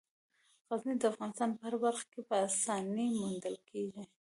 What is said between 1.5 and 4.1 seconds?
په هره برخه کې په اسانۍ موندل کېږي.